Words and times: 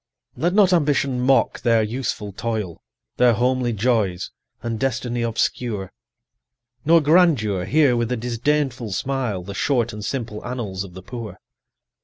Let 0.35 0.55
not 0.55 0.73
Ambition 0.73 1.19
mock 1.21 1.59
their 1.61 1.83
useful 1.83 2.31
toil, 2.31 2.81
Their 3.17 3.33
homely 3.33 3.71
joys, 3.71 4.31
and 4.63 4.79
destiny 4.79 5.21
obscure; 5.21 5.89
30 6.85 6.85
Nor 6.85 7.01
Grandeur 7.01 7.65
hear 7.65 7.95
with 7.95 8.11
a 8.11 8.17
disdainful 8.17 8.93
smile 8.93 9.43
The 9.43 9.53
short 9.53 9.93
and 9.93 10.03
simple 10.03 10.43
annals 10.43 10.83
of 10.83 10.95
the 10.95 11.03
poor. 11.03 11.39